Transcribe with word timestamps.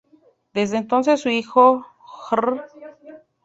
Desde 0.55 0.77
entonces 0.77 1.21
su 1.21 1.29
hijo 1.29 1.85
Jr. 1.99 2.65